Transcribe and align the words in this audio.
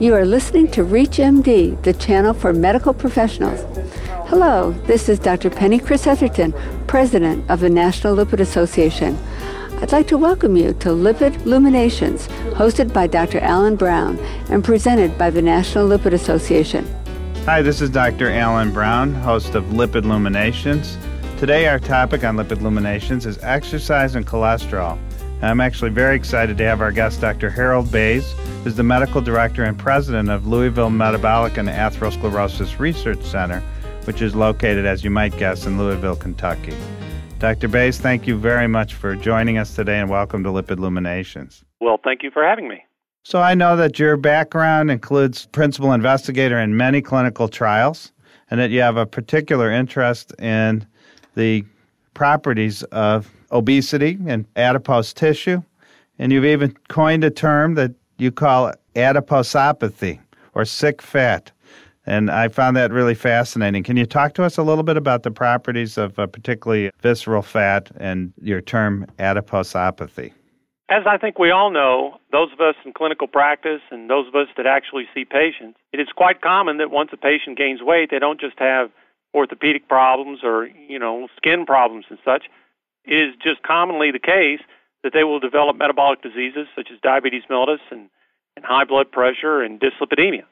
You 0.00 0.12
are 0.16 0.24
listening 0.24 0.68
to 0.72 0.82
ReachMD, 0.82 1.80
the 1.84 1.92
channel 1.92 2.34
for 2.34 2.52
medical 2.52 2.92
professionals. 2.92 3.60
Hello, 4.26 4.72
this 4.86 5.08
is 5.08 5.20
Dr. 5.20 5.50
Penny 5.50 5.78
Kris-Etherton, 5.78 6.52
President 6.88 7.48
of 7.48 7.60
the 7.60 7.70
National 7.70 8.16
Lipid 8.16 8.40
Association. 8.40 9.16
I'd 9.80 9.92
like 9.92 10.08
to 10.08 10.18
welcome 10.18 10.56
you 10.56 10.72
to 10.80 10.88
Lipid 10.88 11.44
Luminations, 11.44 12.26
hosted 12.56 12.92
by 12.92 13.06
Dr. 13.06 13.38
Alan 13.38 13.76
Brown 13.76 14.18
and 14.50 14.64
presented 14.64 15.16
by 15.16 15.30
the 15.30 15.42
National 15.42 15.88
Lipid 15.88 16.12
Association. 16.12 16.84
Hi, 17.44 17.62
this 17.62 17.80
is 17.80 17.88
Dr. 17.88 18.30
Alan 18.30 18.72
Brown, 18.72 19.14
host 19.14 19.54
of 19.54 19.62
Lipid 19.66 20.04
Luminations. 20.04 20.98
Today, 21.38 21.68
our 21.68 21.78
topic 21.78 22.24
on 22.24 22.36
Lipid 22.36 22.62
Luminations 22.62 23.26
is 23.26 23.38
exercise 23.44 24.16
and 24.16 24.26
cholesterol. 24.26 24.98
I'm 25.42 25.60
actually 25.60 25.90
very 25.90 26.16
excited 26.16 26.56
to 26.58 26.64
have 26.64 26.80
our 26.80 26.92
guest, 26.92 27.20
Dr. 27.20 27.50
Harold 27.50 27.90
Bays, 27.92 28.32
who's 28.62 28.76
the 28.76 28.82
medical 28.82 29.20
director 29.20 29.64
and 29.64 29.78
president 29.78 30.30
of 30.30 30.46
Louisville 30.46 30.90
Metabolic 30.90 31.58
and 31.58 31.68
Atherosclerosis 31.68 32.78
Research 32.78 33.22
Center, 33.22 33.60
which 34.04 34.22
is 34.22 34.34
located, 34.34 34.86
as 34.86 35.04
you 35.04 35.10
might 35.10 35.36
guess, 35.36 35.66
in 35.66 35.76
Louisville, 35.76 36.16
Kentucky. 36.16 36.74
Dr. 37.40 37.68
Bays, 37.68 37.98
thank 37.98 38.26
you 38.26 38.38
very 38.38 38.66
much 38.66 38.94
for 38.94 39.16
joining 39.16 39.58
us 39.58 39.74
today 39.74 39.98
and 39.98 40.08
welcome 40.08 40.42
to 40.44 40.50
Lipid 40.50 40.78
Luminations. 40.78 41.62
Well, 41.80 42.00
thank 42.02 42.22
you 42.22 42.30
for 42.30 42.42
having 42.42 42.68
me. 42.68 42.82
So, 43.22 43.40
I 43.40 43.54
know 43.54 43.76
that 43.76 43.98
your 43.98 44.16
background 44.16 44.90
includes 44.90 45.46
principal 45.46 45.92
investigator 45.92 46.58
in 46.58 46.76
many 46.76 47.02
clinical 47.02 47.48
trials 47.48 48.12
and 48.50 48.60
that 48.60 48.70
you 48.70 48.80
have 48.80 48.96
a 48.96 49.06
particular 49.06 49.70
interest 49.70 50.32
in 50.38 50.86
the 51.34 51.64
properties 52.14 52.82
of 52.84 53.30
obesity 53.54 54.18
and 54.26 54.44
adipose 54.56 55.14
tissue. 55.14 55.62
And 56.18 56.32
you've 56.32 56.44
even 56.44 56.76
coined 56.88 57.24
a 57.24 57.30
term 57.30 57.74
that 57.74 57.92
you 58.18 58.30
call 58.30 58.72
adiposopathy 58.94 60.20
or 60.54 60.64
sick 60.64 61.00
fat. 61.00 61.50
And 62.06 62.30
I 62.30 62.48
found 62.48 62.76
that 62.76 62.92
really 62.92 63.14
fascinating. 63.14 63.82
Can 63.82 63.96
you 63.96 64.04
talk 64.04 64.34
to 64.34 64.44
us 64.44 64.58
a 64.58 64.62
little 64.62 64.84
bit 64.84 64.98
about 64.98 65.22
the 65.22 65.30
properties 65.30 65.96
of 65.96 66.18
uh, 66.18 66.26
particularly 66.26 66.90
visceral 67.00 67.42
fat 67.42 67.90
and 67.96 68.32
your 68.42 68.60
term 68.60 69.06
adiposopathy? 69.18 70.32
As 70.90 71.04
I 71.06 71.16
think 71.16 71.38
we 71.38 71.50
all 71.50 71.70
know, 71.70 72.18
those 72.30 72.52
of 72.52 72.60
us 72.60 72.74
in 72.84 72.92
clinical 72.92 73.26
practice 73.26 73.80
and 73.90 74.10
those 74.10 74.28
of 74.28 74.34
us 74.34 74.48
that 74.58 74.66
actually 74.66 75.04
see 75.14 75.24
patients, 75.24 75.78
it 75.94 76.00
is 76.00 76.08
quite 76.14 76.42
common 76.42 76.76
that 76.76 76.90
once 76.90 77.08
a 77.14 77.16
patient 77.16 77.56
gains 77.56 77.80
weight, 77.82 78.10
they 78.10 78.18
don't 78.18 78.38
just 78.38 78.58
have 78.58 78.90
orthopedic 79.34 79.88
problems 79.88 80.40
or, 80.44 80.68
you 80.88 80.98
know, 80.98 81.26
skin 81.38 81.64
problems 81.64 82.04
and 82.10 82.18
such. 82.22 82.44
It 83.04 83.14
is 83.14 83.34
just 83.42 83.62
commonly 83.62 84.10
the 84.10 84.18
case 84.18 84.60
that 85.02 85.12
they 85.12 85.24
will 85.24 85.40
develop 85.40 85.76
metabolic 85.76 86.22
diseases 86.22 86.66
such 86.74 86.88
as 86.92 86.98
diabetes 87.02 87.42
mellitus 87.50 87.84
and, 87.90 88.08
and 88.56 88.64
high 88.64 88.84
blood 88.84 89.12
pressure 89.12 89.62
and 89.62 89.80
dyslipidemia. 89.80 90.44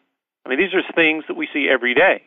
I 0.44 0.48
mean, 0.48 0.58
these 0.58 0.74
are 0.74 0.82
things 0.94 1.24
that 1.28 1.34
we 1.34 1.48
see 1.52 1.68
every 1.72 1.94
day. 1.94 2.22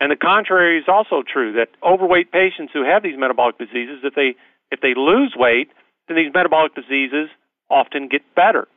And 0.00 0.10
the 0.10 0.16
contrary 0.16 0.78
is 0.78 0.84
also 0.88 1.22
true 1.22 1.52
that 1.54 1.68
overweight 1.82 2.32
patients 2.32 2.72
who 2.72 2.84
have 2.84 3.02
these 3.02 3.18
metabolic 3.18 3.58
diseases, 3.58 4.00
if 4.02 4.14
they 4.14 4.34
if 4.70 4.80
they 4.80 4.94
lose 4.96 5.34
weight, 5.36 5.68
then 6.08 6.16
these 6.16 6.32
metabolic 6.32 6.74
diseases 6.74 7.28
often 7.68 8.08
get 8.08 8.22
better. 8.34 8.68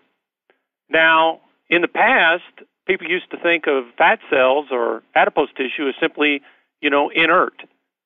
Now, 0.90 1.40
in 1.70 1.82
the 1.82 1.88
past, 1.88 2.44
people 2.88 3.08
used 3.08 3.30
to 3.32 3.38
think 3.38 3.68
of 3.68 3.86
fat 3.98 4.20
cells 4.30 4.68
or 4.72 5.04
adipose 5.16 5.50
tissue 5.56 5.88
as 5.88 5.96
simply, 6.00 6.42
you 6.82 6.90
know, 6.90 7.10
inert, 7.10 7.62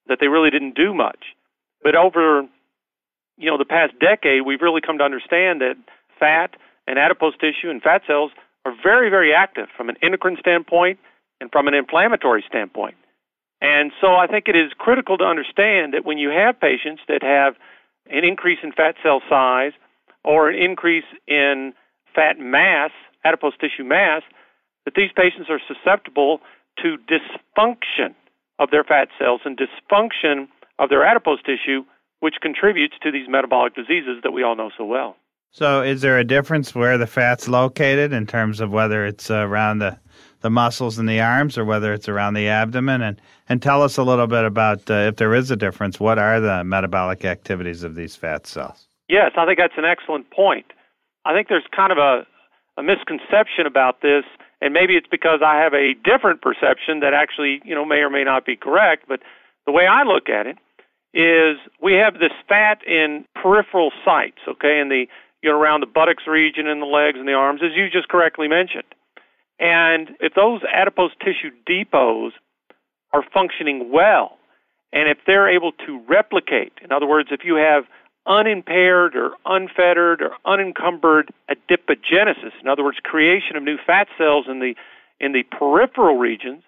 that 0.08 0.20
they 0.20 0.28
really 0.28 0.50
didn't 0.50 0.76
do 0.76 0.94
much. 0.94 1.36
But 1.82 1.96
over, 1.96 2.44
you 3.38 3.50
know, 3.50 3.58
the 3.58 3.66
past 3.66 3.94
decade, 4.00 4.46
we've 4.46 4.62
really 4.62 4.82
come 4.82 4.98
to 4.98 5.04
understand 5.04 5.62
that 5.62 5.76
fat 6.20 6.56
and 6.88 6.98
adipose 6.98 7.34
tissue 7.38 7.70
and 7.70 7.82
fat 7.82 8.02
cells 8.08 8.32
are 8.66 8.74
very, 8.84 9.10
very 9.10 9.34
active 9.34 9.68
from 9.76 9.90
an 9.90 9.96
endocrine 10.02 10.38
standpoint 10.40 11.00
and 11.40 11.52
from 11.52 11.68
an 11.68 11.74
inflammatory 11.74 12.44
standpoint. 12.48 12.96
And 13.62 13.92
so 14.02 14.16
I 14.16 14.28
think 14.28 14.48
it 14.48 14.56
is 14.56 14.72
critical 14.78 15.18
to 15.18 15.24
understand 15.24 15.94
that 15.94 16.06
when 16.06 16.18
you 16.18 16.30
have 16.30 16.60
patients 16.60 17.02
that 17.08 17.24
have 17.24 17.56
an 18.10 18.24
increase 18.24 18.60
in 18.64 18.72
fat 18.72 18.96
cell 19.04 19.22
size 19.30 19.74
or 20.24 20.50
an 20.50 20.56
increase 20.56 21.06
in 21.28 21.74
fat 22.14 22.40
mass, 22.40 22.92
adipose 23.24 23.54
tissue 23.60 23.84
mass, 23.84 24.22
that 24.86 24.96
these 24.96 25.12
patients 25.16 25.50
are 25.50 25.60
susceptible 25.68 26.42
to 26.82 26.98
dysfunction 27.10 28.14
of 28.60 28.72
their 28.72 28.84
fat 28.84 29.10
cells 29.20 29.42
and 29.46 29.58
dysfunction 29.58 30.48
of 30.80 30.90
their 30.90 31.04
adipose 31.04 31.40
tissue, 31.42 31.84
which 32.20 32.36
contributes 32.42 32.96
to 33.04 33.12
these 33.12 33.28
metabolic 33.28 33.76
diseases 33.76 34.20
that 34.24 34.32
we 34.32 34.44
all 34.44 34.56
know 34.56 34.72
so 34.78 34.86
well. 34.86 35.16
So, 35.52 35.82
is 35.82 36.02
there 36.02 36.20
a 36.20 36.24
difference 36.24 36.76
where 36.76 36.98
the 36.98 37.08
fat's 37.08 37.48
located 37.48 38.14
in 38.14 38.28
terms 38.28 38.60
of 38.60 38.72
whether 38.72 39.06
it's 39.06 39.32
around 39.32 39.80
the, 39.80 39.98
the 40.42 40.50
muscles 40.50 41.00
in 41.00 41.06
the 41.06 41.22
arms 41.22 41.58
or 41.58 41.66
whether 41.66 41.94
it's 41.94 42.10
around 42.10 42.34
the 42.34 42.48
abdomen? 42.48 43.02
And, 43.02 43.22
and 43.48 43.62
tell 43.62 43.82
us 43.82 43.98
a 43.98 44.04
little 44.04 44.28
bit 44.28 44.44
about 44.44 44.90
uh, 44.90 44.94
if 44.94 45.16
there 45.16 45.34
is 45.34 45.50
a 45.50 45.56
difference, 45.56 46.00
what 46.00 46.20
are 46.20 46.40
the 46.40 46.64
metabolic 46.64 47.24
activities 47.24 47.84
of 47.84 47.96
these 47.96 48.16
fat 48.16 48.46
cells? 48.46 48.88
Yes, 49.08 49.32
I 49.38 49.46
think 49.46 49.58
that's 49.58 49.78
an 49.78 49.86
excellent 49.86 50.30
point. 50.32 50.66
I 51.26 51.34
think 51.34 51.48
there's 51.48 51.66
kind 51.76 51.92
of 51.92 51.98
a, 51.98 52.28
a 52.78 52.84
misconception 52.84 53.66
about 53.66 54.02
this, 54.02 54.26
and 54.62 54.74
maybe 54.74 54.96
it's 54.96 55.08
because 55.10 55.40
I 55.44 55.62
have 55.62 55.74
a 55.74 55.94
different 56.04 56.42
perception 56.42 57.00
that 57.00 57.14
actually, 57.14 57.62
you 57.64 57.74
know, 57.74 57.86
may 57.86 58.00
or 58.00 58.10
may 58.10 58.24
not 58.24 58.46
be 58.46 58.58
correct. 58.58 59.06
But 59.08 59.22
the 59.66 59.72
way 59.72 59.88
I 59.88 60.04
look 60.04 60.30
at 60.30 60.46
it 60.46 60.58
is 61.18 61.58
we 61.82 61.94
have 61.94 62.14
this 62.20 62.32
fat 62.48 62.86
in 62.86 63.26
peripheral 63.34 63.92
sites, 64.06 64.38
okay, 64.48 64.80
in 64.80 64.90
the 64.90 65.08
you 65.42 65.50
know 65.50 65.60
around 65.60 65.82
the 65.82 65.88
buttocks 65.88 66.28
region 66.28 66.68
and 66.68 66.80
the 66.80 66.86
legs 66.86 67.18
and 67.18 67.28
the 67.28 67.34
arms, 67.34 67.62
as 67.64 67.72
you 67.76 67.90
just 67.90 68.08
correctly 68.08 68.48
mentioned. 68.48 68.88
And 69.60 70.12
if 70.20 70.36
those 70.36 70.62
adipose 70.72 71.12
tissue 71.20 71.50
depots 71.68 72.34
are 73.14 73.24
functioning 73.34 73.92
well, 73.92 74.38
and 74.94 75.10
if 75.10 75.18
they're 75.26 75.50
able 75.50 75.72
to 75.88 76.00
replicate, 76.08 76.74
in 76.84 76.92
other 76.92 77.08
words, 77.08 77.30
if 77.32 77.42
you 77.44 77.56
have 77.56 77.86
unimpaired 78.28 79.16
or 79.16 79.32
unfettered 79.46 80.22
or 80.22 80.32
unencumbered 80.46 81.34
adipogenesis, 81.50 82.54
in 82.62 82.68
other 82.68 82.84
words, 82.84 83.00
creation 83.04 83.56
of 83.56 83.64
new 83.64 83.78
fat 83.88 84.08
cells 84.20 84.46
in 84.48 84.60
the 84.60 84.76
in 85.20 85.32
the 85.32 85.42
peripheral 85.50 86.18
regions, 86.18 86.62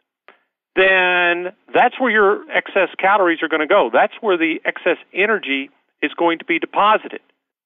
then 0.80 1.54
that's 1.74 2.00
where 2.00 2.10
your 2.10 2.50
excess 2.52 2.90
calories 2.98 3.40
are 3.44 3.50
going 3.50 3.60
to 3.62 3.68
go. 3.68 3.90
That's 3.92 4.14
where 4.22 4.38
the 4.38 4.62
excess 4.66 4.98
energy 5.14 5.70
is 6.02 6.12
going 6.18 6.40
to 6.40 6.46
be 6.46 6.60
deposited. 6.60 7.20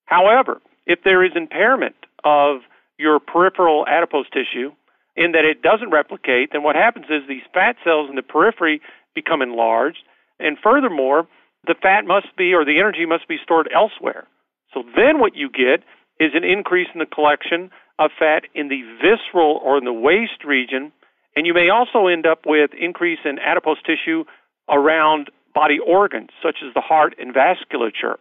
However, 0.06 0.60
if 0.86 1.00
there 1.04 1.24
is 1.24 1.32
impairment 1.36 1.96
of 2.24 2.62
your 2.98 3.20
peripheral 3.20 3.86
adipose 3.88 4.26
tissue 4.30 4.72
in 5.16 5.34
that 5.34 5.46
it 5.46 5.62
doesn't 5.62 5.92
replicate, 5.92 6.50
then 6.52 6.64
what 6.64 6.76
happens 6.76 7.06
is 7.10 7.22
these 7.28 7.46
fat 7.54 7.76
cells 7.84 8.10
in 8.10 8.16
the 8.16 8.24
periphery 8.24 8.82
become 9.14 9.42
enlarged, 9.42 10.00
and 10.40 10.58
furthermore, 10.62 11.28
the 11.68 11.76
fat 11.80 12.06
must 12.06 12.36
be 12.36 12.54
or 12.54 12.66
the 12.66 12.80
energy 12.80 13.06
must 13.06 13.28
be 13.28 13.38
stored 13.44 13.70
elsewhere. 13.74 14.26
So 14.74 14.84
then 14.96 15.20
what 15.20 15.36
you 15.36 15.50
get 15.50 15.86
is 16.20 16.32
an 16.34 16.44
increase 16.44 16.88
in 16.94 17.00
the 17.00 17.06
collection 17.06 17.70
of 18.00 18.12
fat 18.18 18.44
in 18.56 18.70
the 18.70 18.82
visceral 18.98 19.62
or 19.64 19.78
in 19.78 19.86
the 19.86 19.94
waist 19.94 20.44
region 20.44 20.92
and 21.36 21.46
you 21.46 21.54
may 21.54 21.70
also 21.70 22.08
end 22.08 22.26
up 22.26 22.42
with 22.46 22.72
increase 22.80 23.20
in 23.26 23.40
adipose 23.40 23.82
tissue 23.86 24.24
around 24.70 25.30
body 25.54 25.80
organs, 25.80 26.30
such 26.42 26.58
as 26.66 26.74
the 26.74 26.82
heart 26.82 27.16
and 27.20 27.34
vasculature. 27.34 28.18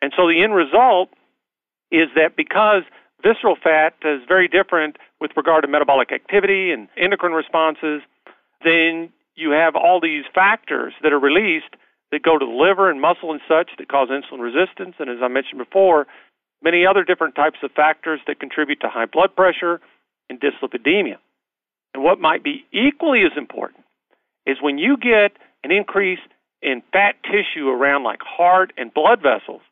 And 0.00 0.12
so 0.16 0.26
the 0.26 0.42
end 0.42 0.54
result 0.54 1.10
is 1.90 2.08
that 2.16 2.36
because 2.36 2.82
visceral 3.22 3.56
fat 3.62 3.94
is 4.04 4.20
very 4.26 4.48
different 4.48 4.96
with 5.20 5.30
regard 5.36 5.62
to 5.62 5.68
metabolic 5.68 6.12
activity 6.12 6.72
and 6.72 6.88
endocrine 6.96 7.32
responses, 7.32 8.02
then 8.64 9.10
you 9.34 9.50
have 9.50 9.76
all 9.76 10.00
these 10.00 10.24
factors 10.34 10.92
that 11.02 11.12
are 11.12 11.20
released 11.20 11.74
that 12.10 12.22
go 12.22 12.38
to 12.38 12.44
the 12.44 12.52
liver 12.52 12.90
and 12.90 13.00
muscle 13.00 13.30
and 13.30 13.40
such 13.48 13.70
that 13.78 13.88
cause 13.88 14.08
insulin 14.08 14.40
resistance. 14.40 14.94
And 14.98 15.08
as 15.08 15.18
I 15.22 15.28
mentioned 15.28 15.58
before, 15.58 16.06
many 16.62 16.84
other 16.86 17.04
different 17.04 17.34
types 17.34 17.58
of 17.62 17.70
factors 17.72 18.20
that 18.26 18.40
contribute 18.40 18.80
to 18.80 18.88
high 18.88 19.06
blood 19.06 19.34
pressure 19.34 19.80
and 20.28 20.40
dyslipidemia. 20.40 21.16
And 21.94 22.02
what 22.02 22.20
might 22.20 22.42
be 22.42 22.64
equally 22.72 23.22
as 23.24 23.36
important 23.36 23.84
is 24.46 24.58
when 24.60 24.78
you 24.78 24.96
get 24.96 25.32
an 25.62 25.70
increase 25.70 26.18
in 26.62 26.82
fat 26.92 27.16
tissue 27.24 27.68
around 27.68 28.04
like 28.04 28.20
heart 28.22 28.72
and 28.76 28.92
blood 28.92 29.20
vessels, 29.22 29.62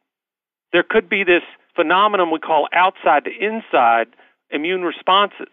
there 0.73 0.85
could 0.89 1.09
be 1.09 1.25
this 1.25 1.43
phenomenon 1.75 2.31
we 2.31 2.39
call 2.39 2.69
outside 2.73 3.25
to 3.25 3.31
inside 3.31 4.09
immune 4.51 4.83
responses, 4.83 5.49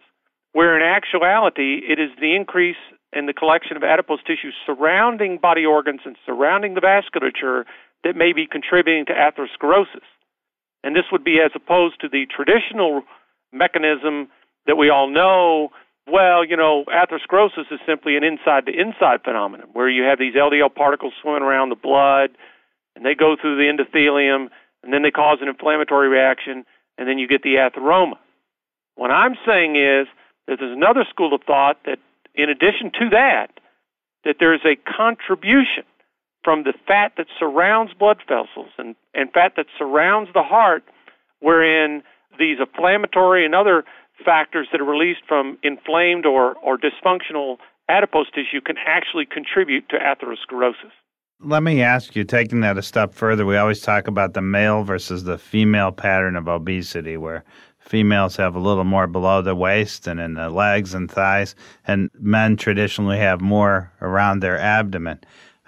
where 0.52 0.76
in 0.76 0.82
actuality 0.82 1.80
it 1.88 1.98
is 1.98 2.10
the 2.20 2.34
increase 2.34 2.76
in 3.12 3.26
the 3.26 3.32
collection 3.32 3.76
of 3.76 3.82
adipose 3.82 4.22
tissue 4.26 4.50
surrounding 4.66 5.38
body 5.38 5.64
organs 5.64 6.00
and 6.04 6.16
surrounding 6.26 6.74
the 6.74 6.80
vasculature 6.80 7.64
that 8.04 8.16
may 8.16 8.32
be 8.32 8.46
contributing 8.46 9.06
to 9.06 9.12
atherosclerosis. 9.12 10.06
And 10.84 10.94
this 10.94 11.04
would 11.10 11.24
be 11.24 11.40
as 11.40 11.50
opposed 11.54 12.00
to 12.00 12.08
the 12.08 12.26
traditional 12.26 13.02
mechanism 13.52 14.28
that 14.66 14.76
we 14.76 14.90
all 14.90 15.08
know 15.08 15.70
well, 16.10 16.44
you 16.44 16.56
know, 16.56 16.84
atherosclerosis 16.88 17.70
is 17.70 17.80
simply 17.86 18.16
an 18.16 18.24
inside 18.24 18.66
to 18.66 18.72
inside 18.72 19.22
phenomenon 19.24 19.68
where 19.72 19.88
you 19.88 20.04
have 20.04 20.18
these 20.18 20.34
LDL 20.34 20.74
particles 20.74 21.12
swimming 21.20 21.42
around 21.42 21.68
the 21.68 21.76
blood 21.76 22.30
and 22.96 23.04
they 23.04 23.14
go 23.14 23.36
through 23.40 23.56
the 23.56 23.70
endothelium 23.70 24.48
and 24.82 24.92
then 24.92 25.02
they 25.02 25.10
cause 25.10 25.38
an 25.40 25.48
inflammatory 25.48 26.08
reaction 26.08 26.64
and 26.96 27.08
then 27.08 27.18
you 27.18 27.28
get 27.28 27.42
the 27.42 27.56
atheroma. 27.56 28.18
What 28.96 29.10
I'm 29.10 29.34
saying 29.46 29.76
is 29.76 30.08
that 30.48 30.58
There's 30.58 30.76
another 30.76 31.04
school 31.08 31.34
of 31.34 31.42
thought 31.46 31.76
that, 31.84 31.98
in 32.34 32.48
addition 32.48 32.90
to 32.98 33.10
that, 33.10 33.48
that 34.24 34.36
there 34.40 34.54
is 34.54 34.60
a 34.64 34.76
contribution 34.90 35.84
from 36.42 36.64
the 36.64 36.72
fat 36.86 37.12
that 37.18 37.26
surrounds 37.38 37.92
blood 37.92 38.18
vessels 38.26 38.70
and, 38.78 38.96
and 39.14 39.30
fat 39.32 39.52
that 39.56 39.66
surrounds 39.78 40.30
the 40.32 40.42
heart, 40.42 40.82
wherein 41.40 42.02
these 42.38 42.58
inflammatory 42.58 43.44
and 43.44 43.54
other 43.54 43.84
factors 44.24 44.68
that 44.72 44.80
are 44.80 44.84
released 44.84 45.20
from 45.26 45.58
inflamed 45.62 46.26
or, 46.26 46.54
or 46.56 46.78
dysfunctional 46.78 47.58
adipose 47.88 48.30
tissue 48.30 48.60
can 48.60 48.76
actually 48.86 49.26
contribute 49.26 49.88
to 49.88 49.96
atherosclerosis. 49.96 50.92
Let 51.40 51.62
me 51.62 51.82
ask 51.82 52.16
you, 52.16 52.24
taking 52.24 52.60
that 52.62 52.78
a 52.78 52.82
step 52.82 53.14
further, 53.14 53.46
we 53.46 53.56
always 53.56 53.80
talk 53.80 54.08
about 54.08 54.34
the 54.34 54.42
male 54.42 54.82
versus 54.82 55.22
the 55.22 55.38
female 55.38 55.92
pattern 55.92 56.34
of 56.34 56.48
obesity, 56.48 57.16
where 57.16 57.44
females 57.78 58.34
have 58.36 58.56
a 58.56 58.60
little 58.60 58.84
more 58.84 59.06
below 59.06 59.40
the 59.40 59.54
waist 59.54 60.08
and 60.08 60.18
in 60.18 60.34
the 60.34 60.50
legs 60.50 60.94
and 60.94 61.08
thighs, 61.08 61.54
and 61.86 62.10
men 62.18 62.56
traditionally 62.56 63.18
have 63.18 63.40
more 63.40 63.92
around 64.02 64.40
their 64.40 64.58
abdomen. 64.58 65.20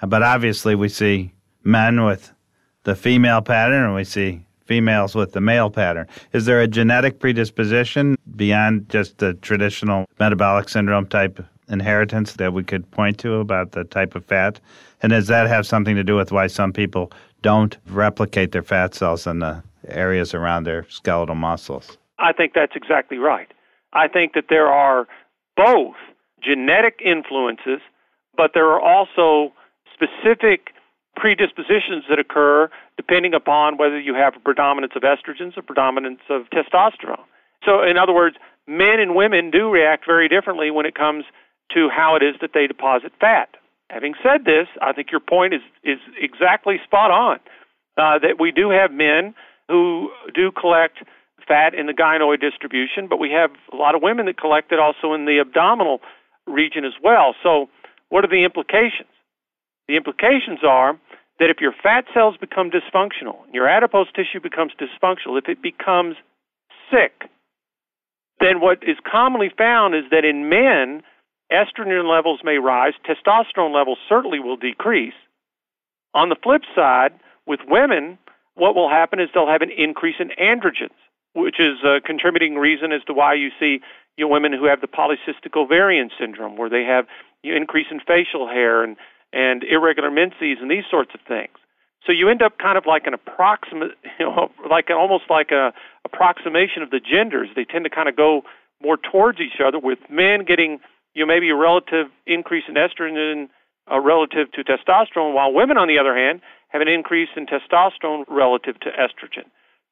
But 0.04 0.24
obviously, 0.24 0.74
we 0.74 0.88
see 0.88 1.34
men 1.62 2.04
with 2.04 2.32
the 2.82 2.96
female 2.96 3.42
pattern 3.42 3.84
and 3.84 3.94
we 3.94 4.04
see 4.04 4.44
females 4.70 5.16
with 5.16 5.32
the 5.32 5.40
male 5.40 5.68
pattern. 5.68 6.06
Is 6.32 6.46
there 6.46 6.60
a 6.60 6.68
genetic 6.68 7.18
predisposition 7.18 8.16
beyond 8.36 8.88
just 8.88 9.18
the 9.18 9.34
traditional 9.34 10.06
metabolic 10.20 10.68
syndrome 10.68 11.08
type 11.08 11.44
inheritance 11.68 12.34
that 12.34 12.52
we 12.52 12.62
could 12.62 12.88
point 12.92 13.18
to 13.18 13.40
about 13.40 13.72
the 13.72 13.82
type 13.82 14.14
of 14.14 14.24
fat? 14.24 14.60
And 15.02 15.10
does 15.10 15.26
that 15.26 15.48
have 15.48 15.66
something 15.66 15.96
to 15.96 16.04
do 16.04 16.14
with 16.14 16.30
why 16.30 16.46
some 16.46 16.72
people 16.72 17.10
don't 17.42 17.78
replicate 17.88 18.52
their 18.52 18.62
fat 18.62 18.94
cells 18.94 19.26
in 19.26 19.40
the 19.40 19.60
areas 19.88 20.34
around 20.34 20.62
their 20.62 20.88
skeletal 20.88 21.34
muscles? 21.34 21.98
I 22.20 22.32
think 22.32 22.52
that's 22.54 22.76
exactly 22.76 23.18
right. 23.18 23.50
I 23.92 24.06
think 24.06 24.34
that 24.34 24.44
there 24.50 24.68
are 24.68 25.08
both 25.56 25.96
genetic 26.40 27.00
influences, 27.04 27.80
but 28.36 28.52
there 28.54 28.68
are 28.68 28.80
also 28.80 29.52
specific 29.92 30.70
predispositions 31.20 32.04
that 32.08 32.18
occur 32.18 32.70
depending 32.96 33.34
upon 33.34 33.76
whether 33.76 34.00
you 34.00 34.14
have 34.14 34.34
a 34.34 34.40
predominance 34.40 34.94
of 34.96 35.02
estrogens 35.02 35.56
or 35.56 35.62
predominance 35.62 36.20
of 36.30 36.48
testosterone. 36.48 37.28
So, 37.62 37.82
in 37.82 37.98
other 37.98 38.14
words, 38.14 38.36
men 38.66 38.98
and 39.00 39.14
women 39.14 39.50
do 39.50 39.68
react 39.70 40.06
very 40.06 40.28
differently 40.28 40.70
when 40.70 40.86
it 40.86 40.94
comes 40.94 41.24
to 41.74 41.90
how 41.94 42.16
it 42.16 42.22
is 42.22 42.36
that 42.40 42.50
they 42.54 42.66
deposit 42.66 43.12
fat. 43.20 43.50
Having 43.90 44.14
said 44.22 44.44
this, 44.46 44.66
I 44.80 44.92
think 44.92 45.10
your 45.10 45.20
point 45.20 45.52
is 45.52 45.60
is 45.84 45.98
exactly 46.18 46.76
spot 46.84 47.10
on. 47.10 47.38
Uh, 47.98 48.18
that 48.18 48.40
we 48.40 48.50
do 48.50 48.70
have 48.70 48.90
men 48.90 49.34
who 49.68 50.10
do 50.34 50.50
collect 50.50 50.98
fat 51.46 51.74
in 51.74 51.86
the 51.86 51.92
gynoid 51.92 52.40
distribution, 52.40 53.08
but 53.08 53.18
we 53.18 53.30
have 53.30 53.50
a 53.72 53.76
lot 53.76 53.94
of 53.94 54.00
women 54.02 54.24
that 54.26 54.38
collect 54.40 54.72
it 54.72 54.78
also 54.78 55.12
in 55.12 55.26
the 55.26 55.38
abdominal 55.38 56.00
region 56.46 56.84
as 56.84 56.94
well. 57.02 57.34
So, 57.42 57.68
what 58.08 58.24
are 58.24 58.28
the 58.28 58.44
implications? 58.44 59.10
The 59.90 59.96
implications 59.96 60.60
are 60.62 60.96
that 61.40 61.50
if 61.50 61.60
your 61.60 61.72
fat 61.82 62.04
cells 62.14 62.36
become 62.40 62.70
dysfunctional, 62.70 63.38
your 63.52 63.66
adipose 63.66 64.06
tissue 64.14 64.38
becomes 64.40 64.70
dysfunctional, 64.78 65.36
if 65.36 65.48
it 65.48 65.60
becomes 65.60 66.14
sick, 66.92 67.28
then 68.38 68.60
what 68.60 68.84
is 68.84 68.98
commonly 69.04 69.50
found 69.58 69.96
is 69.96 70.04
that 70.12 70.24
in 70.24 70.48
men, 70.48 71.02
estrogen 71.50 72.08
levels 72.08 72.38
may 72.44 72.58
rise, 72.58 72.92
testosterone 73.04 73.74
levels 73.74 73.98
certainly 74.08 74.38
will 74.38 74.56
decrease. 74.56 75.18
On 76.14 76.28
the 76.28 76.36
flip 76.40 76.62
side, 76.72 77.10
with 77.44 77.58
women, 77.66 78.16
what 78.54 78.76
will 78.76 78.88
happen 78.88 79.18
is 79.18 79.28
they'll 79.34 79.48
have 79.48 79.62
an 79.62 79.72
increase 79.76 80.20
in 80.20 80.28
androgens, 80.40 80.94
which 81.34 81.58
is 81.58 81.82
a 81.84 82.00
contributing 82.00 82.54
reason 82.54 82.92
as 82.92 83.02
to 83.08 83.12
why 83.12 83.34
you 83.34 83.48
see 83.58 83.80
you 84.16 84.26
know, 84.26 84.28
women 84.28 84.52
who 84.52 84.66
have 84.66 84.82
the 84.82 84.86
polycystic 84.86 85.56
ovarian 85.56 86.10
syndrome, 86.16 86.56
where 86.56 86.70
they 86.70 86.84
have 86.84 87.06
you 87.42 87.50
know, 87.50 87.56
increase 87.56 87.88
in 87.90 87.98
facial 87.98 88.46
hair 88.46 88.84
and, 88.84 88.96
and 89.32 89.62
irregular 89.64 90.10
menses 90.10 90.58
and 90.60 90.70
these 90.70 90.84
sorts 90.90 91.10
of 91.14 91.20
things. 91.26 91.54
So 92.06 92.12
you 92.12 92.28
end 92.28 92.42
up 92.42 92.58
kind 92.58 92.78
of 92.78 92.86
like 92.86 93.06
an 93.06 93.14
approximate, 93.14 93.92
you 94.18 94.26
know, 94.26 94.50
like 94.68 94.90
almost 94.90 95.24
like 95.28 95.50
a 95.50 95.72
approximation 96.04 96.82
of 96.82 96.90
the 96.90 97.00
genders. 97.00 97.48
They 97.54 97.64
tend 97.64 97.84
to 97.84 97.90
kind 97.90 98.08
of 98.08 98.16
go 98.16 98.42
more 98.82 98.96
towards 98.96 99.40
each 99.40 99.60
other, 99.64 99.78
with 99.78 99.98
men 100.08 100.44
getting 100.46 100.80
you 101.14 101.26
know, 101.26 101.26
maybe 101.26 101.50
a 101.50 101.56
relative 101.56 102.06
increase 102.26 102.64
in 102.68 102.74
estrogen 102.76 103.48
uh, 103.90 104.00
relative 104.00 104.50
to 104.52 104.64
testosterone, 104.64 105.34
while 105.34 105.52
women, 105.52 105.76
on 105.76 105.88
the 105.88 105.98
other 105.98 106.16
hand, 106.16 106.40
have 106.68 106.80
an 106.80 106.88
increase 106.88 107.28
in 107.36 107.46
testosterone 107.46 108.24
relative 108.28 108.78
to 108.80 108.88
estrogen. 108.90 109.44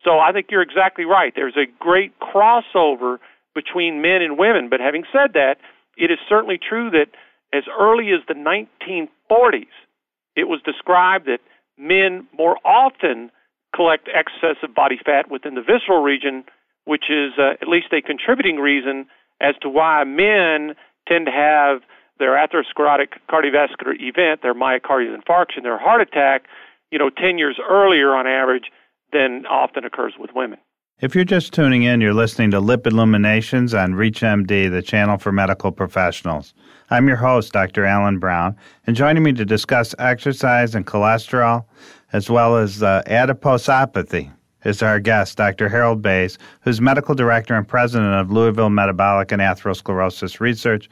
So 0.05 0.19
I 0.19 0.32
think 0.32 0.46
you're 0.50 0.62
exactly 0.62 1.05
right. 1.05 1.32
There's 1.34 1.56
a 1.56 1.67
great 1.79 2.12
crossover 2.20 3.19
between 3.55 4.00
men 4.00 4.23
and 4.23 4.38
women. 4.38 4.69
But 4.70 4.81
having 4.81 5.05
said 5.12 5.32
that, 5.34 5.56
it 5.96 6.11
is 6.11 6.19
certainly 6.29 6.58
true 6.58 6.91
that 6.91 7.08
as 7.53 7.65
early 7.79 8.11
as 8.12 8.21
the 8.27 8.35
1940s, 8.35 9.67
it 10.37 10.49
was 10.49 10.61
described 10.65 11.27
that 11.27 11.41
men 11.77 12.27
more 12.37 12.59
often 12.65 13.31
collect 13.75 14.09
excessive 14.09 14.75
body 14.75 14.99
fat 15.05 15.31
within 15.31 15.55
the 15.55 15.62
visceral 15.62 16.03
region, 16.03 16.45
which 16.85 17.05
is 17.11 17.33
uh, 17.39 17.55
at 17.61 17.69
least 17.69 17.93
a 17.93 18.00
contributing 18.00 18.56
reason 18.56 19.06
as 19.41 19.55
to 19.62 19.69
why 19.69 20.05
men 20.05 20.75
tend 21.06 21.27
to 21.27 21.33
have 21.33 21.83
their 22.19 22.33
atherosclerotic 22.33 23.15
cardiovascular 23.31 23.94
event, 24.01 24.43
their 24.43 24.55
myocardial 24.55 25.17
infarction, 25.17 25.62
their 25.62 25.79
heart 25.79 26.01
attack, 26.01 26.44
you 26.91 26.99
know, 26.99 27.11
10 27.11 27.39
years 27.39 27.59
earlier 27.69 28.15
on 28.15 28.27
average 28.27 28.71
than 29.12 29.47
often 29.47 29.85
occurs 29.85 30.15
with 30.19 30.31
women. 30.35 30.59
If 31.00 31.15
you're 31.15 31.25
just 31.25 31.53
tuning 31.53 31.85
in, 31.85 32.00
you're 32.00 32.12
listening 32.12 32.50
to 32.50 32.61
Lipid 32.61 32.91
Illuminations 32.91 33.73
on 33.73 33.93
ReachMD, 33.93 34.69
the 34.69 34.83
channel 34.83 35.17
for 35.17 35.31
medical 35.31 35.71
professionals. 35.71 36.55
I'm 36.91 37.06
your 37.06 37.19
host, 37.19 37.53
Dr. 37.53 37.85
Alan 37.85 38.19
Brown, 38.19 38.56
and 38.85 38.97
joining 38.97 39.23
me 39.23 39.33
to 39.35 39.45
discuss 39.45 39.95
exercise 40.00 40.75
and 40.75 40.85
cholesterol, 40.85 41.67
as 42.12 42.29
well 42.29 42.56
as 42.56 42.83
uh, 42.83 43.05
adiposopathy, 43.06 44.33
is 44.65 44.83
our 44.83 44.99
guest, 44.99 45.37
Dr. 45.37 45.69
Harold 45.69 46.03
Bays, 46.03 46.37
who's 46.62 46.81
medical 46.81 47.15
director 47.15 47.55
and 47.55 47.69
president 47.69 48.15
of 48.15 48.33
Louisville 48.33 48.69
Metabolic 48.69 49.31
and 49.31 49.41
Atherosclerosis 49.41 50.41
Research. 50.41 50.91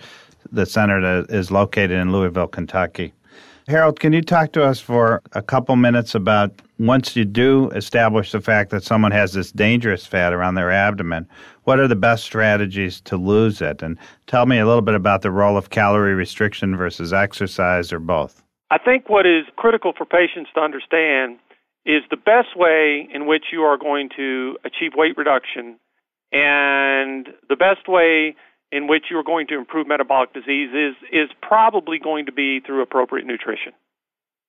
The 0.53 0.67
center 0.67 1.27
is 1.29 1.51
located 1.51 1.91
in 1.99 2.13
Louisville, 2.13 2.47
Kentucky. 2.47 3.13
Harold, 3.69 3.99
can 3.99 4.13
you 4.13 4.23
talk 4.23 4.53
to 4.53 4.63
us 4.63 4.79
for 4.79 5.21
a 5.33 5.43
couple 5.43 5.75
minutes 5.75 6.15
about 6.15 6.53
once 6.79 7.17
you 7.17 7.25
do 7.25 7.69
establish 7.71 8.31
the 8.31 8.41
fact 8.41 8.71
that 8.71 8.85
someone 8.85 9.11
has 9.11 9.33
this 9.33 9.51
dangerous 9.51 10.07
fat 10.07 10.33
around 10.33 10.55
their 10.55 10.71
abdomen, 10.71 11.27
what 11.65 11.81
are 11.81 11.89
the 11.89 11.97
best 11.97 12.23
strategies 12.23 13.01
to 13.01 13.17
lose 13.17 13.61
it? 13.61 13.83
And 13.83 13.99
tell 14.29 14.47
me 14.47 14.61
a 14.61 14.67
little 14.67 14.83
bit 14.83 14.95
about 14.95 15.23
the 15.23 15.33
role 15.33 15.57
of 15.57 15.71
calorie 15.71 16.15
restriction 16.15 16.77
versus 16.77 17.13
exercise 17.13 17.93
or 17.93 17.99
both. 17.99 18.41
I 18.71 18.79
think 18.79 19.09
what 19.09 19.27
is 19.27 19.47
critical 19.57 19.93
for 19.97 20.05
patients 20.05 20.51
to 20.55 20.61
understand 20.61 21.39
is 21.85 22.03
the 22.09 22.17
best 22.17 22.57
way 22.57 23.09
in 23.13 23.27
which 23.27 23.47
you 23.51 23.63
are 23.63 23.79
going 23.79 24.11
to 24.17 24.59
achieve 24.65 24.93
weight 24.95 25.17
reduction 25.17 25.77
and 26.31 27.29
the 27.49 27.57
best 27.57 27.89
way 27.89 28.37
in 28.73 28.89
which 28.89 29.05
you 29.11 29.19
are 29.19 29.25
going 29.25 29.47
to 29.49 29.59
improve 29.59 29.87
metabolic 29.87 30.33
disease 30.33 30.71
is, 30.75 30.95
is 31.13 31.31
probably 31.41 31.99
going 31.99 32.27
to 32.27 32.33
be 32.33 32.61
through 32.61 32.83
appropriate 32.83 33.27
nutrition. 33.27 33.73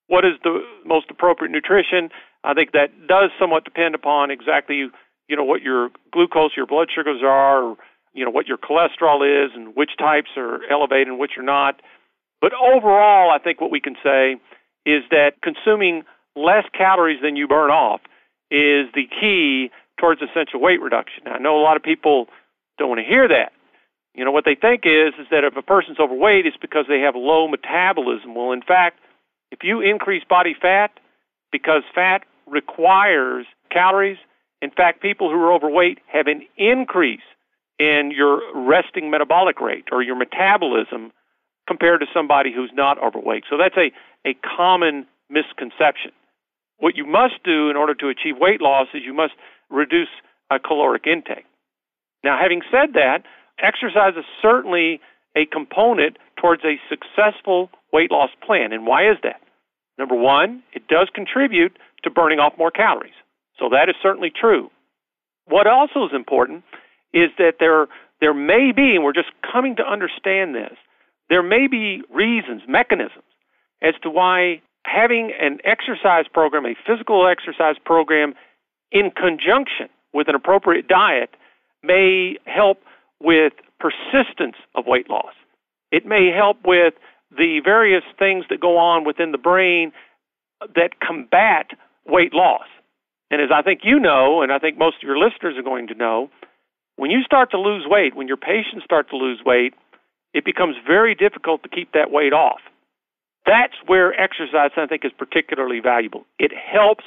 What 0.07 0.25
is 0.25 0.33
the 0.43 0.59
most 0.85 1.07
appropriate 1.09 1.51
nutrition? 1.51 2.09
I 2.43 2.53
think 2.53 2.71
that 2.71 3.07
does 3.07 3.29
somewhat 3.39 3.65
depend 3.65 3.93
upon 3.93 4.31
exactly 4.31 4.87
you 5.27 5.35
know 5.35 5.43
what 5.43 5.61
your 5.61 5.89
glucose, 6.11 6.51
your 6.55 6.65
blood 6.65 6.87
sugars 6.93 7.21
are, 7.23 7.63
or, 7.63 7.77
you 8.13 8.25
know 8.25 8.31
what 8.31 8.47
your 8.47 8.57
cholesterol 8.57 9.21
is, 9.21 9.51
and 9.53 9.75
which 9.75 9.91
types 9.99 10.29
are 10.37 10.59
elevated 10.71 11.09
and 11.09 11.19
which 11.19 11.31
are 11.37 11.43
not. 11.43 11.81
But 12.41 12.53
overall, 12.53 13.29
I 13.31 13.39
think 13.43 13.59
what 13.59 13.71
we 13.71 13.81
can 13.81 13.95
say 14.03 14.37
is 14.85 15.03
that 15.11 15.33
consuming 15.43 16.03
less 16.35 16.63
calories 16.75 17.19
than 17.21 17.35
you 17.35 17.47
burn 17.47 17.71
off 17.71 18.01
is 18.49 18.87
the 18.93 19.05
key 19.19 19.69
towards 19.99 20.21
essential 20.21 20.61
weight 20.61 20.81
reduction. 20.81 21.23
Now, 21.25 21.33
I 21.33 21.39
know 21.39 21.59
a 21.59 21.63
lot 21.63 21.75
of 21.75 21.83
people 21.83 22.27
don't 22.77 22.89
want 22.89 23.01
to 23.01 23.05
hear 23.05 23.27
that. 23.27 23.51
You 24.17 24.25
know, 24.25 24.31
what 24.31 24.45
they 24.45 24.55
think 24.55 24.81
is 24.83 25.13
is 25.19 25.27
that 25.29 25.43
if 25.43 25.55
a 25.55 25.61
person's 25.61 25.99
overweight, 25.99 26.47
it's 26.47 26.57
because 26.57 26.85
they 26.89 26.99
have 27.01 27.15
low 27.15 27.47
metabolism. 27.47 28.33
Well, 28.33 28.51
in 28.51 28.63
fact, 28.63 28.99
if 29.51 29.59
you 29.61 29.79
increase 29.79 30.23
body 30.27 30.55
fat, 30.59 30.89
because 31.51 31.83
fat 31.93 32.23
requires 32.47 33.45
calories, 33.71 34.17
in 34.59 34.71
fact, 34.71 35.03
people 35.03 35.29
who 35.29 35.37
are 35.37 35.53
overweight 35.53 35.99
have 36.11 36.25
an 36.25 36.41
increase 36.57 37.21
in 37.77 38.11
your 38.13 38.41
resting 38.55 39.11
metabolic 39.11 39.61
rate 39.61 39.85
or 39.91 40.01
your 40.01 40.15
metabolism 40.15 41.11
compared 41.67 41.99
to 41.99 42.07
somebody 42.11 42.51
who's 42.51 42.71
not 42.73 42.97
overweight. 42.97 43.43
So 43.47 43.55
that's 43.55 43.77
a, 43.77 43.91
a 44.27 44.33
common 44.57 45.05
misconception. 45.29 46.11
What 46.79 46.95
you 46.95 47.05
must 47.05 47.43
do 47.43 47.69
in 47.69 47.75
order 47.75 47.93
to 47.93 48.07
achieve 48.07 48.35
weight 48.39 48.61
loss 48.61 48.87
is 48.95 49.03
you 49.05 49.13
must 49.13 49.33
reduce 49.69 50.09
a 50.49 50.57
caloric 50.57 51.05
intake. 51.05 51.45
Now, 52.23 52.39
having 52.41 52.61
said 52.71 52.93
that, 52.93 53.23
exercise 53.61 54.13
is 54.17 54.25
certainly 54.41 54.99
a 55.35 55.45
component 55.45 56.17
towards 56.39 56.63
a 56.63 56.79
successful 56.89 57.69
weight 57.93 58.11
loss 58.11 58.29
plan. 58.45 58.73
And 58.73 58.85
why 58.85 59.09
is 59.09 59.17
that? 59.23 59.41
Number 59.97 60.15
one, 60.15 60.63
it 60.73 60.87
does 60.87 61.09
contribute 61.13 61.77
to 62.03 62.09
burning 62.09 62.39
off 62.39 62.53
more 62.57 62.71
calories. 62.71 63.13
So 63.59 63.69
that 63.69 63.89
is 63.89 63.95
certainly 64.01 64.31
true. 64.31 64.69
What 65.45 65.67
also 65.67 66.05
is 66.05 66.11
important 66.13 66.63
is 67.13 67.29
that 67.37 67.53
there 67.59 67.87
there 68.19 68.33
may 68.33 68.71
be, 68.75 68.95
and 68.95 69.03
we're 69.03 69.13
just 69.13 69.29
coming 69.43 69.75
to 69.75 69.83
understand 69.83 70.55
this, 70.55 70.73
there 71.29 71.43
may 71.43 71.67
be 71.67 72.01
reasons, 72.11 72.63
mechanisms, 72.67 73.23
as 73.81 73.93
to 74.01 74.09
why 74.09 74.61
having 74.85 75.31
an 75.39 75.59
exercise 75.63 76.25
program, 76.33 76.65
a 76.65 76.75
physical 76.85 77.27
exercise 77.27 77.75
program, 77.85 78.33
in 78.91 79.11
conjunction 79.11 79.89
with 80.13 80.29
an 80.29 80.35
appropriate 80.35 80.87
diet 80.87 81.29
may 81.83 82.37
help 82.45 82.79
with 83.21 83.53
persistence 83.79 84.55
of 84.75 84.85
weight 84.87 85.09
loss. 85.09 85.33
It 85.91 86.05
may 86.05 86.31
help 86.35 86.57
with 86.65 86.93
the 87.31 87.61
various 87.63 88.03
things 88.17 88.45
that 88.49 88.59
go 88.59 88.77
on 88.77 89.05
within 89.05 89.31
the 89.31 89.37
brain 89.37 89.91
that 90.75 90.99
combat 91.05 91.71
weight 92.05 92.33
loss. 92.33 92.67
And 93.29 93.41
as 93.41 93.49
I 93.53 93.61
think 93.61 93.81
you 93.83 93.99
know, 93.99 94.41
and 94.41 94.51
I 94.51 94.59
think 94.59 94.77
most 94.77 94.97
of 94.97 95.03
your 95.03 95.17
listeners 95.17 95.55
are 95.57 95.63
going 95.63 95.87
to 95.87 95.93
know, 95.93 96.29
when 96.95 97.11
you 97.11 97.21
start 97.23 97.51
to 97.51 97.59
lose 97.59 97.85
weight, 97.87 98.15
when 98.15 98.27
your 98.27 98.37
patients 98.37 98.83
start 98.83 99.09
to 99.09 99.17
lose 99.17 99.41
weight, 99.45 99.73
it 100.33 100.45
becomes 100.45 100.75
very 100.85 101.13
difficult 101.15 101.63
to 101.63 101.69
keep 101.69 101.91
that 101.93 102.11
weight 102.11 102.33
off. 102.33 102.61
That's 103.45 103.73
where 103.85 104.13
exercise, 104.19 104.71
I 104.75 104.87
think, 104.87 105.05
is 105.05 105.11
particularly 105.17 105.79
valuable. 105.79 106.25
It 106.39 106.51
helps 106.51 107.05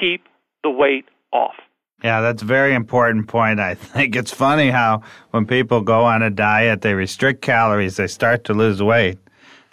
keep 0.00 0.24
the 0.62 0.70
weight 0.70 1.06
off. 1.32 1.56
Yeah, 2.02 2.20
that's 2.20 2.42
a 2.42 2.46
very 2.46 2.74
important 2.74 3.28
point. 3.28 3.60
I 3.60 3.74
think 3.76 4.16
it's 4.16 4.32
funny 4.32 4.70
how 4.70 5.02
when 5.30 5.46
people 5.46 5.80
go 5.80 6.04
on 6.04 6.22
a 6.22 6.30
diet, 6.30 6.82
they 6.82 6.94
restrict 6.94 7.42
calories, 7.42 7.96
they 7.96 8.08
start 8.08 8.44
to 8.44 8.54
lose 8.54 8.82
weight, 8.82 9.18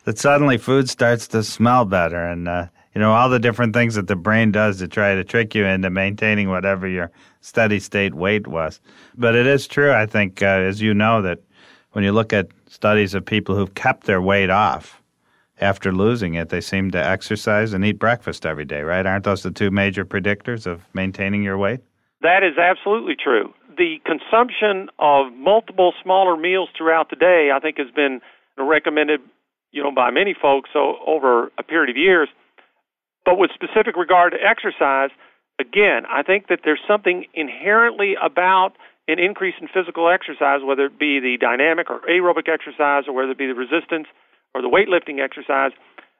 that 0.05 0.19
suddenly 0.19 0.57
food 0.57 0.89
starts 0.89 1.27
to 1.29 1.43
smell 1.43 1.86
better. 1.86 2.24
And, 2.24 2.48
uh, 2.48 2.67
you 2.93 3.01
know, 3.01 3.13
all 3.13 3.29
the 3.29 3.39
different 3.39 3.74
things 3.74 3.95
that 3.95 4.07
the 4.07 4.15
brain 4.15 4.51
does 4.51 4.77
to 4.79 4.88
try 4.88 5.15
to 5.15 5.24
trick 5.24 5.55
you 5.55 5.65
into 5.65 5.89
maintaining 5.89 6.50
whatever 6.50 6.88
your 6.88 7.12
steady 7.41 7.79
state 7.79 8.13
weight 8.13 8.48
was. 8.48 8.79
But 9.15 9.36
it 9.36 9.48
is 9.48 9.67
true, 9.67 9.91
I 9.91 10.05
think, 10.05 10.41
uh, 10.41 10.45
as 10.45 10.81
you 10.81 10.93
know, 10.93 11.21
that 11.24 11.39
when 11.91 12.03
you 12.03 12.12
look 12.12 12.33
at 12.33 12.48
studies 12.67 13.13
of 13.15 13.25
people 13.25 13.55
who've 13.55 13.74
kept 13.74 14.05
their 14.05 14.21
weight 14.21 14.50
off 14.51 15.01
after 15.59 15.91
losing 15.91 16.36
it, 16.36 16.50
they 16.50 16.62
seem 16.62 16.91
to 16.91 17.03
exercise 17.03 17.74
and 17.74 17.83
eat 17.83 18.00
breakfast 18.00 18.45
every 18.45 18.65
day, 18.65 18.81
right? 18.81 19.05
Aren't 19.05 19.25
those 19.25 19.43
the 19.43 19.51
two 19.51 19.71
major 19.71 20.05
predictors 20.05 20.67
of 20.67 20.81
maintaining 20.93 21.43
your 21.43 21.57
weight? 21.57 21.79
That 22.21 22.43
is 22.43 22.57
absolutely 22.57 23.15
true. 23.15 23.53
The 23.77 23.97
consumption 24.05 24.89
of 24.99 25.31
multiple 25.33 25.93
smaller 26.03 26.35
meals 26.35 26.69
throughout 26.77 27.09
the 27.09 27.15
day, 27.15 27.49
I 27.55 27.59
think, 27.59 27.77
has 27.77 27.88
been 27.95 28.19
recommended, 28.57 29.21
you 29.71 29.81
know, 29.81 29.91
by 29.91 30.11
many 30.11 30.35
folks 30.39 30.69
over 30.75 31.51
a 31.57 31.63
period 31.63 31.89
of 31.89 31.97
years. 31.97 32.27
But 33.23 33.38
with 33.38 33.51
specific 33.53 33.95
regard 33.95 34.33
to 34.33 34.38
exercise, 34.43 35.11
again, 35.59 36.03
I 36.09 36.23
think 36.23 36.47
that 36.47 36.59
there's 36.65 36.81
something 36.88 37.25
inherently 37.33 38.15
about 38.21 38.71
an 39.07 39.17
increase 39.17 39.55
in 39.61 39.67
physical 39.67 40.09
exercise, 40.09 40.59
whether 40.63 40.85
it 40.85 40.99
be 40.99 41.19
the 41.19 41.38
dynamic 41.39 41.89
or 41.89 42.01
aerobic 42.01 42.49
exercise, 42.51 43.03
or 43.07 43.13
whether 43.13 43.31
it 43.31 43.38
be 43.38 43.47
the 43.47 43.55
resistance 43.55 44.07
or 44.53 44.61
the 44.61 44.67
weightlifting 44.67 45.23
exercise, 45.23 45.71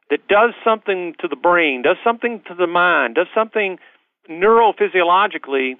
that 0.10 0.28
does 0.28 0.54
something 0.64 1.14
to 1.20 1.28
the 1.28 1.36
brain, 1.36 1.82
does 1.82 1.98
something 2.04 2.42
to 2.48 2.56
the 2.56 2.68
mind, 2.68 3.16
does 3.16 3.28
something 3.36 3.78
neurophysiologically 4.30 5.76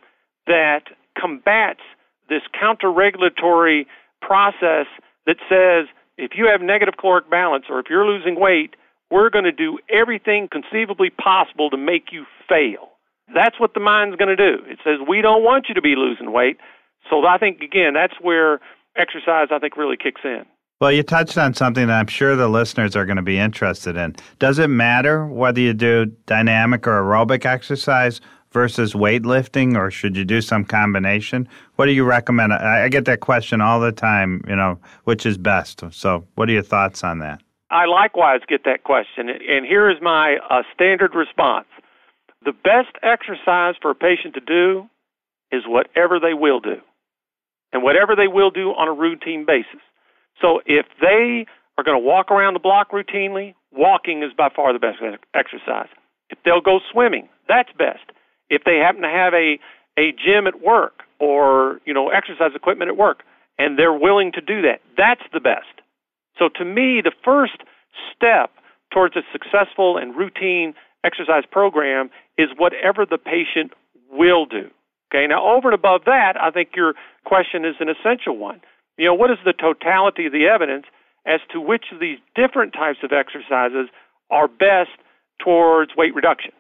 that 0.48 0.84
combats 1.20 1.82
this 2.30 2.42
counter-regulatory 2.60 3.88
process 4.22 4.86
that 5.26 5.38
says 5.50 5.88
if 6.18 6.32
you 6.36 6.48
have 6.52 6.62
negative 6.62 6.96
caloric 7.00 7.30
balance 7.30 7.66
or 7.70 7.80
if 7.80 7.88
you're 7.90 8.06
losing 8.06 8.40
weight, 8.40 8.76
we're 9.10 9.30
going 9.30 9.46
to 9.46 9.52
do 9.52 9.80
everything 9.90 10.48
conceivably 10.52 11.10
possible 11.10 11.70
to 11.70 11.78
make 11.78 12.12
you 12.12 12.26
fail. 12.48 12.90
That's 13.34 13.60
what 13.60 13.74
the 13.74 13.80
mind's 13.80 14.18
going 14.18 14.36
to 14.36 14.36
do. 14.36 14.64
It 14.66 14.80
says 14.84 15.00
we 15.08 15.22
don't 15.22 15.44
want 15.44 15.66
you 15.70 15.76
to 15.76 15.82
be 15.82 15.96
losing 15.96 16.32
weight. 16.32 16.58
So 17.10 17.26
I 17.26 17.38
think 17.38 17.62
again, 17.62 17.94
that's 17.94 18.16
where 18.22 18.60
exercise 18.96 19.48
I 19.52 19.60
think 19.60 19.78
really 19.78 19.98
kicks 19.98 20.22
in. 20.24 20.44
Well, 20.82 20.92
you 20.92 21.04
touched 21.04 21.38
on 21.38 21.54
something 21.54 21.88
that 21.88 22.00
I'm 22.00 22.08
sure 22.08 22.36
the 22.38 22.48
listeners 22.48 22.96
are 22.96 23.06
going 23.06 23.18
to 23.18 23.22
be 23.22 23.38
interested 23.38 23.98
in. 23.98 24.16
Does 24.40 24.60
it 24.60 24.70
matter 24.70 25.26
whether 25.26 25.60
you 25.60 25.74
do 25.74 26.06
dynamic 26.26 26.88
or 26.88 27.02
aerobic 27.04 27.46
exercise 27.46 28.22
versus 28.52 28.94
weightlifting, 28.94 29.78
or 29.78 29.92
should 29.92 30.16
you 30.16 30.26
do 30.26 30.42
some 30.42 30.66
combination? 30.66 31.48
What 31.76 31.86
do 31.86 31.92
you 31.92 32.04
recommend? 32.04 32.54
I 32.54 32.88
get 32.90 33.06
that 33.06 33.20
question 33.20 33.62
all 33.62 33.80
the 33.80 33.92
time, 33.92 34.44
you 34.48 34.56
know, 34.56 34.80
which 35.04 35.26
is 35.26 35.38
best. 35.38 35.84
So, 35.92 36.26
what 36.36 36.50
are 36.50 36.54
your 36.54 36.64
thoughts 36.64 37.04
on 37.04 37.20
that? 37.20 37.42
I 37.72 37.86
likewise 37.86 38.42
get 38.48 38.64
that 38.66 38.84
question, 38.84 39.30
and 39.30 39.66
here 39.66 39.90
is 39.90 39.98
my 40.02 40.38
uh, 40.50 40.64
standard 40.74 41.14
response. 41.14 41.68
The 42.44 42.52
best 42.52 42.96
exercise 43.04 43.76
for 43.82 43.92
a 43.92 43.96
patient 43.96 44.34
to 44.36 44.40
do 44.40 44.90
is 45.52 45.64
whatever 45.68 46.20
they 46.20 46.34
will 46.34 46.60
do, 46.60 46.78
and 47.72 47.84
whatever 47.84 48.16
they 48.16 48.28
will 48.28 48.50
do 48.50 48.70
on 48.70 48.88
a 48.88 48.94
routine 48.94 49.46
basis. 49.46 49.82
So, 50.42 50.62
if 50.66 50.88
they 51.00 51.46
are 51.78 51.84
going 51.84 52.00
to 52.00 52.06
walk 52.06 52.32
around 52.32 52.56
the 52.56 52.60
block 52.60 52.92
routinely, 52.92 53.54
walking 53.72 54.24
is 54.24 54.34
by 54.36 54.50
far 54.56 54.74
the 54.74 54.80
best 54.80 54.98
exercise. 55.36 55.90
If 56.30 56.40
they'll 56.44 56.62
go 56.62 56.80
swimming, 56.92 57.30
that's 57.48 57.70
best 57.78 58.12
if 58.50 58.64
they 58.64 58.78
happen 58.78 59.02
to 59.02 59.10
have 59.10 59.34
a 59.34 59.60
a 59.98 60.12
gym 60.14 60.48
at 60.48 60.62
work 60.62 61.04
or 61.20 61.80
you 61.86 61.94
know 61.94 62.10
exercise 62.10 62.52
equipment 62.56 62.90
at 62.90 62.98
work 62.98 63.24
and 63.58 63.78
they're 63.78 63.94
willing 63.94 64.32
to 64.32 64.42
do 64.42 64.62
that 64.62 64.82
that's 64.98 65.24
the 65.34 65.40
best. 65.40 65.82
So 66.38 66.50
to 66.56 66.66
me 66.66 67.02
the 67.04 67.12
first 67.24 67.58
step 68.16 68.52
towards 68.92 69.16
a 69.16 69.22
successful 69.32 69.98
and 69.98 70.16
routine 70.16 70.74
exercise 71.04 71.44
program 71.50 72.10
is 72.38 72.50
whatever 72.58 73.06
the 73.06 73.18
patient 73.18 73.74
will 74.12 74.46
do. 74.46 74.70
Okay 75.12 75.28
now 75.28 75.48
over 75.48 75.70
and 75.70 75.76
above 75.76 76.02
that 76.06 76.34
i 76.40 76.52
think 76.52 76.70
your 76.76 76.94
question 77.26 77.66
is 77.66 77.76
an 77.80 77.90
essential 77.90 78.38
one. 78.38 78.62
You 78.98 79.06
know 79.06 79.14
what 79.14 79.32
is 79.32 79.38
the 79.46 79.54
totality 79.54 80.26
of 80.26 80.32
the 80.32 80.48
evidence 80.48 80.86
as 81.26 81.42
to 81.52 81.60
which 81.60 81.86
of 81.92 82.00
these 82.00 82.18
different 82.36 82.74
types 82.74 83.00
of 83.04 83.12
exercises 83.12 83.90
are 84.32 84.48
best 84.48 84.92
towards 85.40 85.96
weight 85.96 86.16
reduction 86.16 86.52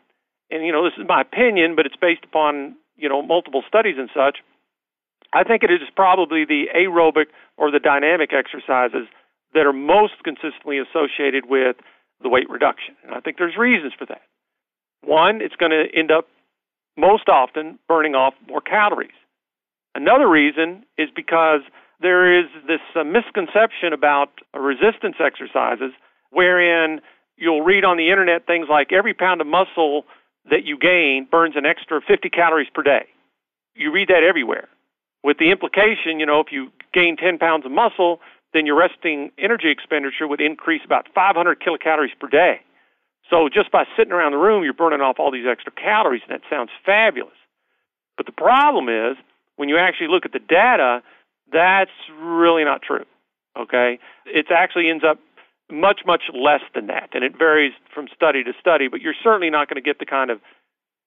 and 0.52 0.66
you 0.66 0.72
know 0.72 0.84
this 0.84 0.98
is 0.98 1.06
my 1.08 1.22
opinion, 1.22 1.76
but 1.76 1.86
it's 1.86 1.96
based 1.96 2.24
upon 2.24 2.76
you 2.98 3.10
know 3.10 3.22
multiple 3.22 3.64
studies 3.68 3.96
and 3.98 4.10
such. 4.14 4.38
I 5.32 5.44
think 5.44 5.64
it 5.64 5.72
is 5.72 5.82
probably 5.96 6.46
the 6.46 6.66
aerobic 6.76 7.28
or 7.58 7.72
the 7.72 7.80
dynamic 7.80 8.32
exercises 8.34 9.08
that 9.54 9.66
are 9.66 9.74
most 9.74 10.24
consistently 10.24 10.80
associated 10.80 11.46
with 11.48 11.78
the 12.22 12.30
weight 12.30 12.50
reduction. 12.50 12.96
And 13.04 13.14
I 13.14 13.20
think 13.20 13.38
there's 13.38 13.58
reasons 13.58 13.94
for 13.98 14.06
that. 14.08 14.22
One, 15.02 15.42
it's 15.42 15.56
going 15.56 15.72
to 15.72 15.86
end 15.96 16.12
up 16.12 16.28
most 16.98 17.30
often 17.30 17.80
burning 17.88 18.16
off 18.16 18.34
more 18.48 18.62
calories. 18.62 19.16
Another 19.96 20.28
reason 20.28 20.84
is 20.98 21.10
because 21.16 21.62
there 22.02 22.40
is 22.40 22.46
this 22.68 22.82
uh, 22.96 23.04
misconception 23.04 23.94
about 23.94 24.30
resistance 24.54 25.16
exercises 25.20 25.92
wherein 26.32 27.02
you'll 27.38 27.62
read 27.62 27.84
on 27.84 27.98
the 27.98 28.10
internet 28.10 28.46
things 28.46 28.68
like 28.70 28.92
every 28.92 29.14
pound 29.14 29.42
of 29.42 29.48
muscle 29.48 30.04
that 30.50 30.66
you 30.66 30.78
gain 30.78 31.28
burns 31.30 31.56
an 31.56 31.66
extra 31.66 32.02
50 32.02 32.30
calories 32.30 32.70
per 32.74 32.84
day. 32.84 33.06
You 33.76 33.92
read 33.92 34.10
that 34.10 34.24
everywhere. 34.24 34.68
With 35.24 35.38
the 35.38 35.52
implication, 35.52 36.20
you 36.20 36.26
know, 36.26 36.40
if 36.40 36.52
you 36.52 36.72
gain 36.94 37.18
10 37.18 37.38
pounds 37.38 37.66
of 37.66 37.72
muscle, 37.72 38.20
then 38.54 38.66
your 38.66 38.78
resting 38.78 39.32
energy 39.38 39.70
expenditure 39.70 40.28
would 40.28 40.42
increase 40.42 40.82
about 40.86 41.08
500 41.14 41.60
kilocalories 41.60 42.18
per 42.20 42.28
day. 42.28 42.62
So 43.30 43.48
just 43.48 43.72
by 43.72 43.86
sitting 43.96 44.14
around 44.14 44.32
the 44.32 44.38
room, 44.38 44.64
you're 44.64 44.74
burning 44.74 45.02
off 45.02 45.18
all 45.20 45.32
these 45.32 45.46
extra 45.50 45.72
calories, 45.72 46.22
and 46.28 46.40
that 46.40 46.50
sounds 46.50 46.72
fabulous. 46.86 47.36
But 48.18 48.26
the 48.26 48.32
problem 48.32 48.90
is, 48.90 49.18
when 49.56 49.70
you 49.70 49.78
actually 49.78 50.08
look 50.08 50.26
at 50.26 50.34
the 50.34 50.40
data, 50.40 51.04
that's 51.52 51.92
really 52.20 52.64
not 52.64 52.82
true. 52.82 53.06
Okay? 53.58 54.00
It 54.26 54.48
actually 54.50 54.90
ends 54.90 55.04
up 55.04 55.20
much, 55.72 56.02
much 56.06 56.24
less 56.34 56.62
than 56.74 56.88
that. 56.88 57.10
And 57.14 57.24
it 57.24 57.38
varies 57.38 57.74
from 57.94 58.08
study 58.14 58.44
to 58.44 58.54
study, 58.60 58.88
but 58.88 59.02
you're 59.02 59.16
certainly 59.24 59.50
not 59.50 59.70
going 59.70 59.82
to 59.82 59.88
get 59.88 60.00
the 60.00 60.06
kind 60.06 60.30
of 60.30 60.40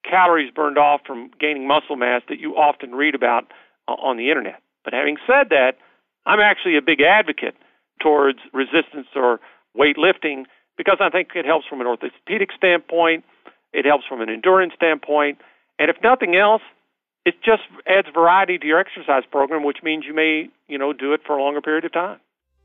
calories 0.09 0.52
burned 0.52 0.78
off 0.78 1.00
from 1.07 1.31
gaining 1.38 1.66
muscle 1.66 1.97
mass 1.97 2.23
that 2.28 2.38
you 2.38 2.54
often 2.54 2.92
read 2.92 3.14
about 3.14 3.45
uh, 3.88 3.92
on 3.92 4.16
the 4.16 4.28
internet. 4.28 4.61
But 4.85 4.95
having 4.95 5.16
said 5.26 5.49
that, 5.50 5.73
I'm 6.26 6.40
actually 6.40 6.76
a 6.76 6.83
big 6.83 7.00
advocate 7.00 7.54
towards 8.00 8.38
resistance 8.52 9.07
or 9.14 9.40
weightlifting 9.76 10.45
because 10.76 10.99
I 11.00 11.11
think 11.11 11.28
it 11.35 11.45
helps 11.45 11.66
from 11.66 11.81
an 11.81 11.87
orthopedic 11.87 12.50
standpoint, 12.57 13.25
it 13.73 13.85
helps 13.85 14.04
from 14.07 14.21
an 14.21 14.28
endurance 14.28 14.73
standpoint, 14.75 15.38
and 15.78 15.90
if 15.90 15.97
nothing 16.02 16.37
else, 16.37 16.62
it 17.25 17.35
just 17.45 17.62
adds 17.87 18.09
variety 18.12 18.59
to 18.59 18.66
your 18.66 18.78
exercise 18.78 19.23
program, 19.31 19.62
which 19.62 19.78
means 19.83 20.04
you 20.07 20.14
may, 20.14 20.49
you 20.66 20.78
know, 20.78 20.92
do 20.92 21.12
it 21.12 21.21
for 21.25 21.37
a 21.37 21.42
longer 21.42 21.61
period 21.61 21.85
of 21.85 21.92
time. 21.92 22.19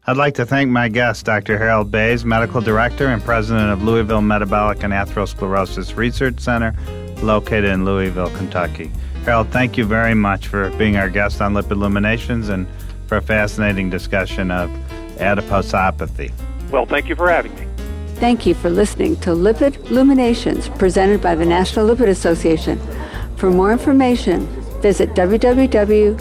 I'd 0.10 0.16
like 0.16 0.36
to 0.36 0.46
thank 0.46 0.72
my 0.72 0.88
guest, 0.88 1.26
Dr. 1.26 1.58
Harold 1.58 1.92
Bays, 1.92 2.24
Medical 2.24 2.62
Director 2.62 3.08
and 3.08 3.22
President 3.22 3.70
of 3.72 3.84
Louisville 3.84 4.22
Metabolic 4.22 4.82
and 4.84 4.94
Atherosclerosis 4.94 5.98
Research 5.98 6.40
Center, 6.40 6.74
located 7.22 7.66
in 7.66 7.84
Louisville, 7.84 8.30
Kentucky. 8.30 8.90
Harold, 9.26 9.50
thank 9.50 9.78
you 9.78 9.84
very 9.84 10.14
much 10.14 10.48
for 10.48 10.70
being 10.78 10.96
our 10.96 11.10
guest 11.10 11.42
on 11.42 11.54
Lipid 11.54 11.72
Illuminations 11.72 12.48
and 12.48 12.66
for 13.08 13.18
a 13.18 13.22
fascinating 13.22 13.90
discussion 13.90 14.50
of 14.50 14.70
adiposopathy. 15.18 16.32
Well, 16.72 16.86
thank 16.86 17.10
you 17.10 17.18
for 17.18 17.30
having 17.30 17.54
me. 17.56 17.68
Thank 18.16 18.46
you 18.46 18.54
for 18.54 18.70
listening 18.70 19.18
to 19.18 19.32
Lipid 19.32 19.90
Luminations 19.90 20.70
presented 20.70 21.22
by 21.22 21.36
the 21.36 21.46
National 21.46 21.86
Lipid 21.86 22.08
Association. 22.08 22.80
For 23.36 23.50
more 23.50 23.74
information, 23.74 24.48
visit 24.82 25.10
www.lipid.org. 25.10 26.18